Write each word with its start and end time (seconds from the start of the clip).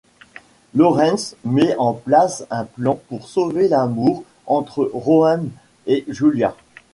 Lawrence 0.73 1.35
met 1.45 1.75
en 1.77 1.93
place 1.93 2.43
un 2.49 2.65
plan 2.65 2.99
pour 3.07 3.27
sauver 3.27 3.67
l’amour 3.67 4.23
entre 4.47 4.89
Roem 4.95 5.49
et 5.85 6.05
Julia. 6.07 6.55